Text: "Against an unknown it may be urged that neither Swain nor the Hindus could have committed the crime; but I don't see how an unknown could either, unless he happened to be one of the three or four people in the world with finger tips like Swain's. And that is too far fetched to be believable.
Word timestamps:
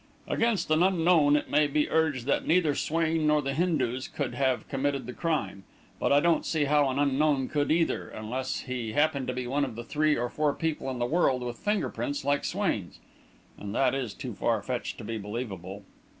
"Against 0.27 0.71
an 0.71 0.81
unknown 0.81 1.35
it 1.35 1.47
may 1.51 1.67
be 1.67 1.87
urged 1.87 2.25
that 2.25 2.47
neither 2.47 2.73
Swain 2.73 3.27
nor 3.27 3.39
the 3.39 3.53
Hindus 3.53 4.07
could 4.07 4.33
have 4.33 4.67
committed 4.67 5.05
the 5.05 5.13
crime; 5.13 5.63
but 5.99 6.11
I 6.11 6.19
don't 6.19 6.43
see 6.43 6.63
how 6.65 6.89
an 6.89 6.97
unknown 6.97 7.47
could 7.47 7.71
either, 7.71 8.09
unless 8.09 8.61
he 8.61 8.93
happened 8.93 9.27
to 9.27 9.33
be 9.33 9.45
one 9.45 9.63
of 9.63 9.75
the 9.75 9.83
three 9.83 10.17
or 10.17 10.27
four 10.27 10.55
people 10.55 10.89
in 10.89 10.97
the 10.97 11.05
world 11.05 11.43
with 11.43 11.59
finger 11.59 11.91
tips 11.91 12.25
like 12.25 12.43
Swain's. 12.45 12.99
And 13.59 13.75
that 13.75 13.93
is 13.93 14.15
too 14.15 14.33
far 14.33 14.63
fetched 14.63 14.97
to 14.97 15.03
be 15.03 15.19
believable. 15.19 15.83